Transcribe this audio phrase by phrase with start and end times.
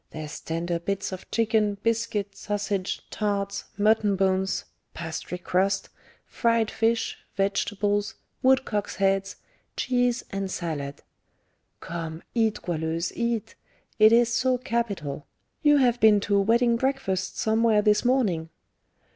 [0.09, 5.89] There's tender bits of chicken, biscuit, sausage, tarts, mutton bones, pastry crust,
[6.25, 9.35] fried fish, vegetables, woodcock's heads,
[9.77, 11.03] cheese, and salad.
[11.81, 13.53] Come, eat, Goualeuse, eat;
[13.99, 15.27] it is so capital!
[15.61, 18.49] You have been to a wedding breakfast somewhere this morning."